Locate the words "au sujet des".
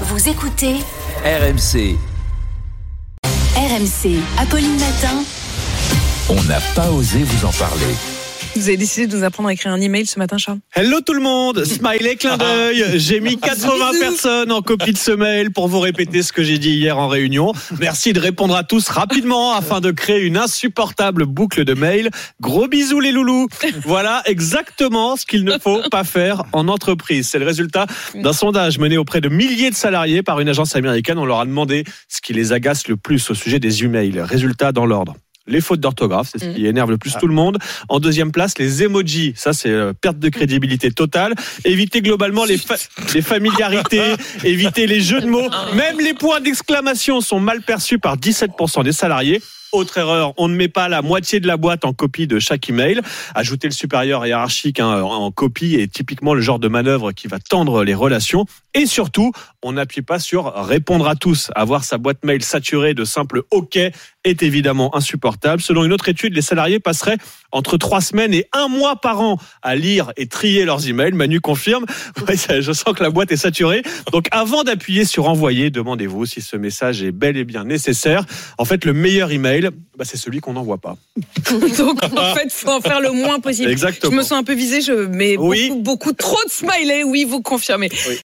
33.30-33.82